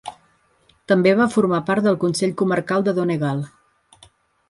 També 0.91 1.11
va 1.19 1.27
formar 1.35 1.61
part 1.69 1.87
del 1.89 2.01
Consell 2.07 2.35
Comarcal 2.43 2.91
de 2.91 2.99
Donegal. 3.03 3.49